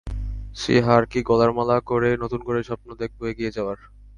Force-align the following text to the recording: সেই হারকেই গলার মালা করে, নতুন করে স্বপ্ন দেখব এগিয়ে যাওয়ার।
সেই 0.55 0.79
হারকেই 0.81 1.23
গলার 1.23 1.51
মালা 1.53 1.77
করে, 1.81 2.09
নতুন 2.23 2.41
করে 2.47 2.59
স্বপ্ন 2.63 2.87
দেখব 3.01 3.19
এগিয়ে 3.25 3.55
যাওয়ার। 3.57 3.77